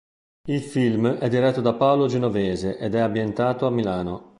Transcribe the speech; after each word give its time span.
Il 0.47 0.61
film 0.63 1.17
è 1.19 1.29
diretto 1.29 1.61
da 1.61 1.75
Paolo 1.75 2.07
Genovese 2.07 2.75
ed 2.79 2.95
è 2.95 2.99
ambientato 3.01 3.67
a 3.67 3.69
Milano. 3.69 4.29